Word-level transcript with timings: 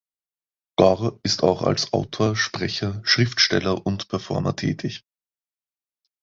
Gorr 0.79 1.19
ist 1.21 1.43
auch 1.43 1.61
als 1.61 1.93
Autor, 1.93 2.35
Sprecher, 2.35 3.01
Schriftsteller 3.03 3.85
und 3.85 4.07
Performer 4.07 4.55
tätig. 4.55 5.03